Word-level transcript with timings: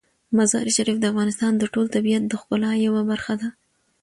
مزارشریف 0.37 0.97
د 0.99 1.05
افغانستان 1.11 1.51
د 1.57 1.63
ټول 1.73 1.85
طبیعت 1.95 2.23
د 2.27 2.33
ښکلا 2.41 2.71
یوه 2.87 3.01
برخه 3.11 3.33
ده. 3.41 3.49